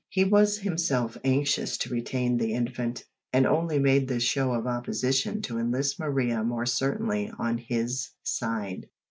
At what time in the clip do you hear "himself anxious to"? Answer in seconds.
0.57-1.91